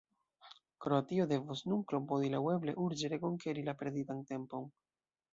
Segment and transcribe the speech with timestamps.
[0.83, 4.65] Kroatio devos nun klopodi laŭeble urĝe rekonkeri la perditan tempon.